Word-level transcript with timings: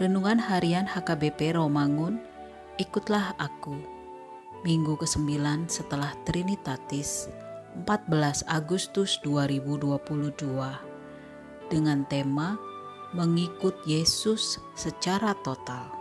Renungan 0.00 0.40
Harian 0.40 0.88
HKBP 0.88 1.60
Romangun, 1.60 2.24
Ikutlah 2.80 3.36
Aku. 3.36 3.76
Minggu 4.64 4.96
ke-9 4.96 5.68
setelah 5.68 6.16
Trinitatis, 6.24 7.28
14 7.84 8.40
Agustus 8.48 9.20
2022. 9.20 10.56
Dengan 11.68 12.08
tema 12.08 12.56
Mengikut 13.12 13.76
Yesus 13.84 14.56
secara 14.72 15.36
total. 15.44 15.92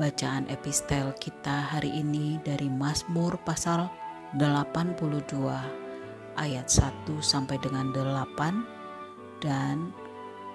Bacaan 0.00 0.48
epistel 0.48 1.12
kita 1.20 1.76
hari 1.76 1.92
ini 1.92 2.40
dari 2.40 2.72
Mazmur 2.72 3.36
pasal 3.44 3.92
82 4.40 5.04
ayat 6.40 6.72
1 6.72 7.04
sampai 7.20 7.60
dengan 7.60 7.92
8 7.92 9.44
dan 9.44 9.92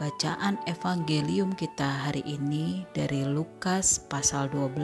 Bacaan 0.02 0.58
Evangelium 0.66 1.54
kita 1.54 1.86
hari 1.86 2.26
ini 2.26 2.90
dari 2.90 3.22
Lukas 3.22 4.02
pasal 4.02 4.50
12 4.50 4.82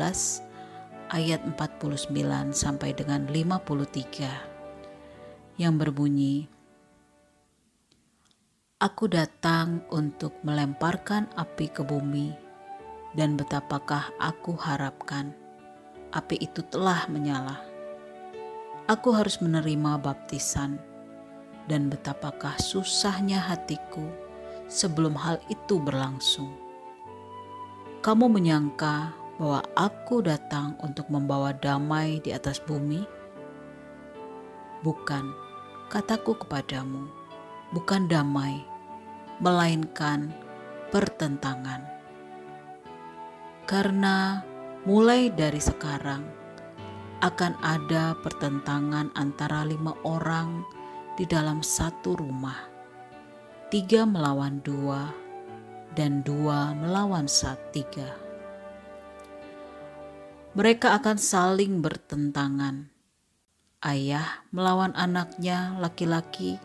ayat 1.10 1.42
49 1.58 2.14
sampai 2.54 2.94
dengan 2.94 3.26
53 3.26 5.58
yang 5.58 5.74
berbunyi 5.82 6.46
Aku 8.78 9.10
datang 9.10 9.82
untuk 9.90 10.38
melemparkan 10.46 11.26
api 11.34 11.66
ke 11.74 11.82
bumi 11.82 12.38
dan 13.18 13.34
betapakah 13.34 14.14
aku 14.22 14.54
harapkan 14.54 15.34
api 16.14 16.46
itu 16.46 16.62
telah 16.70 17.10
menyala. 17.10 17.58
Aku 18.86 19.18
harus 19.18 19.42
menerima 19.42 19.98
baptisan 19.98 20.78
dan 21.66 21.90
betapakah 21.90 22.54
susahnya 22.62 23.42
hatiku 23.42 24.27
sebelum 24.68 25.16
hal 25.16 25.40
itu 25.48 25.80
berlangsung. 25.80 26.52
Kamu 28.04 28.28
menyangka 28.32 29.16
bahwa 29.40 29.64
aku 29.76 30.24
datang 30.24 30.76
untuk 30.84 31.08
membawa 31.12 31.56
damai 31.56 32.20
di 32.22 32.32
atas 32.32 32.62
bumi? 32.64 33.04
Bukan, 34.84 35.26
kataku 35.90 36.38
kepadamu, 36.38 37.10
bukan 37.74 38.06
damai, 38.08 38.64
melainkan 39.42 40.32
pertentangan. 40.94 41.84
Karena 43.68 44.40
mulai 44.88 45.28
dari 45.28 45.60
sekarang 45.60 46.24
akan 47.20 47.58
ada 47.66 48.14
pertentangan 48.22 49.10
antara 49.18 49.66
lima 49.66 49.92
orang 50.06 50.62
di 51.18 51.26
dalam 51.26 51.66
satu 51.66 52.14
rumah 52.14 52.77
tiga 53.68 54.08
melawan 54.08 54.64
dua, 54.64 55.12
dan 55.92 56.24
dua 56.24 56.72
melawan 56.72 57.28
saat 57.28 57.60
tiga. 57.76 58.16
Mereka 60.56 60.96
akan 61.04 61.20
saling 61.20 61.84
bertentangan. 61.84 62.88
Ayah 63.84 64.48
melawan 64.56 64.96
anaknya 64.96 65.76
laki-laki, 65.84 66.56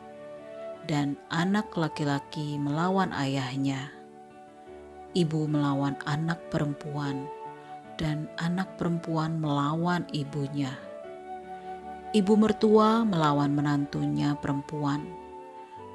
dan 0.87 1.19
anak 1.27 1.75
laki-laki 1.75 2.55
melawan 2.63 3.11
ayahnya. 3.19 3.91
Ibu 5.11 5.51
melawan 5.51 5.99
anak 6.07 6.39
perempuan, 6.55 7.27
dan 7.99 8.31
anak 8.39 8.79
perempuan 8.79 9.43
melawan 9.43 10.07
ibunya. 10.15 10.71
Ibu 12.15 12.39
mertua 12.39 13.03
melawan 13.03 13.59
menantunya 13.59 14.39
perempuan 14.39 15.22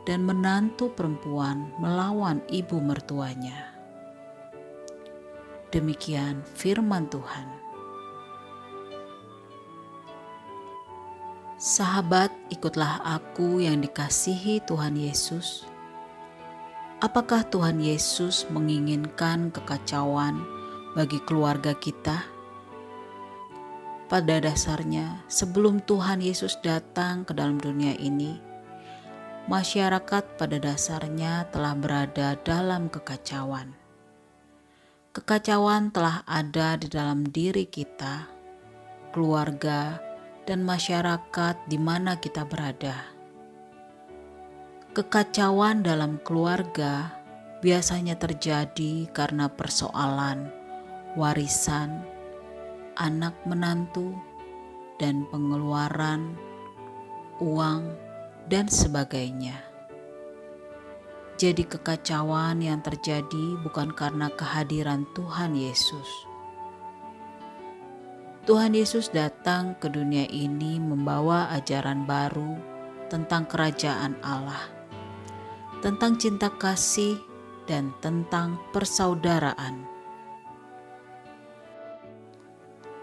dan 0.07 0.23
menantu 0.23 0.87
perempuan 0.95 1.67
melawan 1.83 2.39
ibu 2.47 2.79
mertuanya. 2.79 3.75
Demikian 5.67 6.47
firman 6.55 7.11
Tuhan. 7.11 7.43
Sahabat, 11.59 12.31
ikutlah 12.47 13.03
aku 13.03 13.59
yang 13.59 13.83
dikasihi 13.83 14.63
Tuhan 14.63 14.95
Yesus. 14.95 15.67
Apakah 17.03 17.43
Tuhan 17.51 17.83
Yesus 17.83 18.47
menginginkan 18.47 19.51
kekacauan 19.51 20.39
bagi 20.95 21.19
keluarga 21.27 21.75
kita? 21.75 22.23
Pada 24.07 24.39
dasarnya, 24.39 25.27
sebelum 25.27 25.83
Tuhan 25.83 26.23
Yesus 26.23 26.55
datang 26.63 27.27
ke 27.27 27.35
dalam 27.35 27.59
dunia 27.59 27.91
ini, 27.99 28.39
masyarakat 29.47 30.35
pada 30.35 30.59
dasarnya 30.59 31.47
telah 31.55 31.71
berada 31.71 32.35
dalam 32.43 32.91
kekacauan. 32.91 33.71
Kekacauan 35.15 35.89
telah 35.95 36.21
ada 36.27 36.75
di 36.75 36.91
dalam 36.91 37.23
diri 37.23 37.63
kita, 37.63 38.27
keluarga, 39.15 40.03
dan 40.43 40.67
masyarakat 40.67 41.55
di 41.63 41.79
mana 41.79 42.19
kita 42.19 42.43
berada. 42.43 43.07
Kekacauan 44.91 45.79
dalam 45.79 46.19
keluarga 46.27 47.15
biasanya 47.63 48.19
terjadi 48.19 49.07
karena 49.15 49.47
persoalan 49.47 50.51
warisan, 51.15 52.03
anak 52.99 53.33
menantu, 53.47 54.11
dan 54.99 55.23
pengeluaran 55.31 56.35
uang 57.39 58.06
dan 58.47 58.71
sebagainya. 58.71 59.59
Jadi, 61.37 61.69
kekacauan 61.69 62.65
yang 62.65 62.81
terjadi 62.81 63.61
bukan 63.61 63.93
karena 63.93 64.33
kehadiran 64.33 65.05
Tuhan 65.13 65.53
Yesus. 65.53 66.09
Tuhan 68.47 68.73
Yesus 68.73 69.13
datang 69.13 69.75
ke 69.77 69.91
dunia 69.91 70.25
ini 70.31 70.79
membawa 70.81 71.51
ajaran 71.53 72.07
baru 72.09 72.57
tentang 73.11 73.45
kerajaan 73.45 74.17
Allah, 74.23 74.71
tentang 75.83 76.17
cinta 76.17 76.49
kasih, 76.49 77.19
dan 77.67 77.91
tentang 77.99 78.57
persaudaraan. 78.71 79.83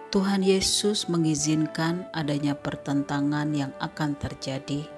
Tuhan 0.08 0.40
Yesus 0.46 1.10
mengizinkan 1.12 2.08
adanya 2.16 2.56
pertentangan 2.56 3.50
yang 3.52 3.70
akan 3.82 4.16
terjadi 4.16 4.93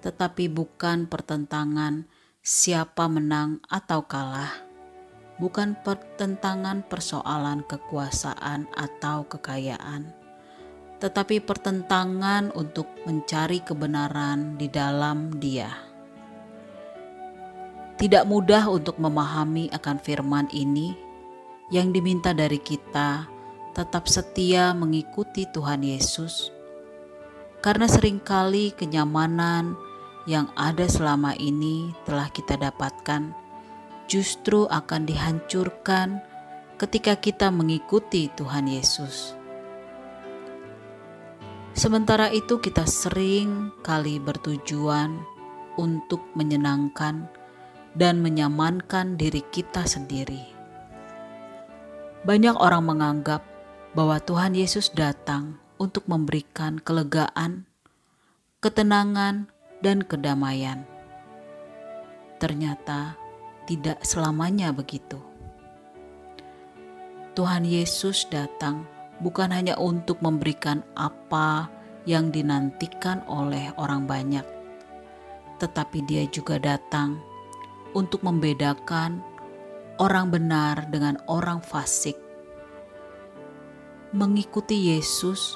tetapi 0.00 0.48
bukan 0.48 1.04
pertentangan 1.06 2.08
siapa 2.40 3.04
menang 3.04 3.60
atau 3.68 4.08
kalah, 4.08 4.64
bukan 5.36 5.76
pertentangan 5.84 6.84
persoalan 6.88 7.60
kekuasaan 7.68 8.64
atau 8.72 9.28
kekayaan, 9.28 10.08
tetapi 11.00 11.44
pertentangan 11.44 12.52
untuk 12.56 12.88
mencari 13.04 13.60
kebenaran 13.60 14.56
di 14.56 14.72
dalam 14.72 15.36
Dia. 15.36 15.68
Tidak 18.00 18.24
mudah 18.24 18.72
untuk 18.72 18.96
memahami 18.96 19.68
akan 19.68 20.00
firman 20.00 20.48
ini 20.56 20.96
yang 21.68 21.92
diminta 21.92 22.32
dari 22.32 22.56
kita 22.56 23.28
tetap 23.76 24.08
setia 24.08 24.72
mengikuti 24.72 25.44
Tuhan 25.44 25.84
Yesus, 25.84 26.48
karena 27.60 27.84
sering 27.84 28.16
kali 28.16 28.72
kenyamanan 28.72 29.76
yang 30.30 30.46
ada 30.54 30.86
selama 30.86 31.34
ini 31.34 31.90
telah 32.06 32.30
kita 32.30 32.54
dapatkan 32.54 33.34
justru 34.06 34.70
akan 34.70 35.02
dihancurkan 35.02 36.22
ketika 36.78 37.18
kita 37.18 37.50
mengikuti 37.50 38.30
Tuhan 38.38 38.70
Yesus. 38.70 39.34
Sementara 41.74 42.30
itu, 42.30 42.62
kita 42.62 42.86
sering 42.86 43.74
kali 43.82 44.22
bertujuan 44.22 45.18
untuk 45.78 46.22
menyenangkan 46.38 47.26
dan 47.94 48.22
menyamankan 48.22 49.18
diri 49.18 49.42
kita 49.50 49.86
sendiri. 49.86 50.42
Banyak 52.26 52.58
orang 52.58 52.84
menganggap 52.84 53.42
bahwa 53.94 54.18
Tuhan 54.22 54.54
Yesus 54.54 54.92
datang 54.94 55.58
untuk 55.80 56.04
memberikan 56.10 56.76
kelegaan, 56.82 57.64
ketenangan, 58.60 59.48
dan 59.80 60.04
kedamaian. 60.04 60.84
Ternyata 62.40 63.16
tidak 63.68 64.00
selamanya 64.04 64.72
begitu. 64.72 65.20
Tuhan 67.36 67.64
Yesus 67.64 68.28
datang 68.28 68.84
bukan 69.20 69.52
hanya 69.52 69.76
untuk 69.76 70.20
memberikan 70.24 70.84
apa 70.96 71.68
yang 72.08 72.32
dinantikan 72.32 73.20
oleh 73.28 73.70
orang 73.76 74.08
banyak, 74.08 74.44
tetapi 75.60 76.02
Dia 76.08 76.24
juga 76.28 76.56
datang 76.56 77.20
untuk 77.92 78.24
membedakan 78.24 79.20
orang 80.00 80.32
benar 80.32 80.88
dengan 80.88 81.20
orang 81.28 81.60
fasik. 81.60 82.16
Mengikuti 84.10 84.90
Yesus 84.90 85.54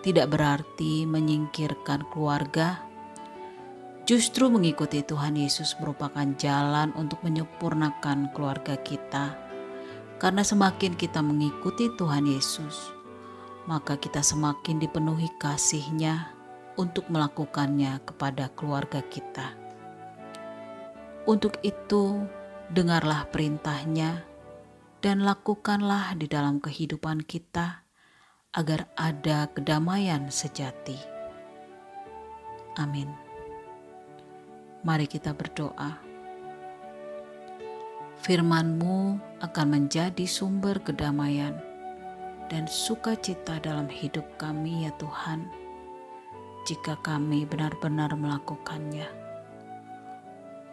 tidak 0.00 0.32
berarti 0.32 1.04
menyingkirkan 1.04 2.08
keluarga 2.08 2.89
Justru 4.10 4.50
mengikuti 4.50 5.06
Tuhan 5.06 5.38
Yesus 5.38 5.78
merupakan 5.78 6.26
jalan 6.34 6.90
untuk 6.98 7.22
menyempurnakan 7.22 8.34
keluarga 8.34 8.74
kita 8.74 9.38
Karena 10.18 10.42
semakin 10.42 10.98
kita 10.98 11.22
mengikuti 11.22 11.86
Tuhan 11.94 12.26
Yesus, 12.26 12.90
maka 13.70 13.94
kita 13.96 14.18
semakin 14.18 14.82
dipenuhi 14.82 15.30
kasih-Nya 15.38 16.34
untuk 16.74 17.06
melakukannya 17.06 18.02
kepada 18.02 18.50
keluarga 18.52 19.00
kita. 19.00 19.54
Untuk 21.24 21.56
itu, 21.64 22.26
dengarlah 22.68 23.30
perintahnya 23.32 24.26
dan 25.00 25.22
lakukanlah 25.24 26.18
di 26.18 26.28
dalam 26.28 26.60
kehidupan 26.60 27.24
kita 27.24 27.86
agar 28.52 28.92
ada 28.98 29.48
kedamaian 29.54 30.28
sejati. 30.28 30.98
Amin. 32.76 33.29
Mari 34.80 35.04
kita 35.04 35.36
berdoa 35.36 36.10
firman-Mu 38.20 39.16
akan 39.40 39.66
menjadi 39.72 40.28
sumber 40.28 40.76
kedamaian 40.84 41.56
dan 42.52 42.68
sukacita 42.68 43.56
dalam 43.64 43.88
hidup 43.88 44.26
kami 44.36 44.84
ya 44.84 44.92
Tuhan, 45.00 45.48
jika 46.68 47.00
kami 47.00 47.48
benar-benar 47.48 48.12
melakukannya. 48.12 49.08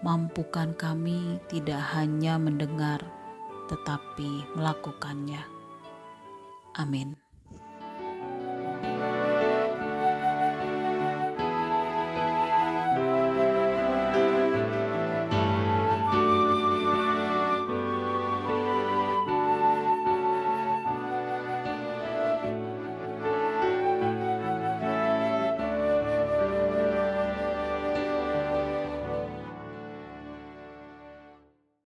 Mampukan 0.04 0.76
kami 0.76 1.40
tidak 1.48 1.80
hanya 1.96 2.36
mendengar, 2.38 3.00
tetapi 3.72 4.46
melakukannya. 4.54 5.42
Amin. 6.78 7.27